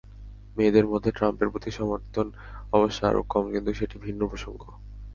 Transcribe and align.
মেয়েদের 0.57 0.85
মধ্যে 0.87 1.11
ট্রাম্পের 1.11 1.49
প্রতি 1.49 1.71
সমর্থন 1.71 2.27
অবশ্য 2.73 2.99
আরও 3.05 3.21
কম, 3.29 3.43
কিন্তু 3.53 3.71
সেটি 3.73 3.95
ভিন্ন 4.05 4.21
প্রসঙ্গ। 4.27 4.61